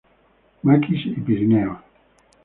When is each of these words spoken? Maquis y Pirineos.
Maquis 0.63 1.05
y 1.15 1.21
Pirineos. 1.21 1.77